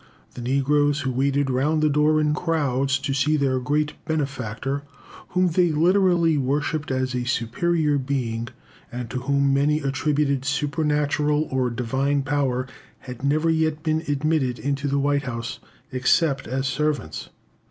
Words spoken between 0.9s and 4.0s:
who waited round the door in crowds to see their great